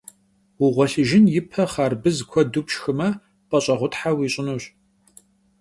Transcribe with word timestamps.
Vuğuelhıjjın 0.57 1.25
yipe 1.33 1.63
xharbız 1.71 2.17
kuedı'ue 2.29 2.63
pşşxıme 2.67 3.09
p'eş'eğuthe 3.49 4.11
vuiş'ınuş. 4.15 4.63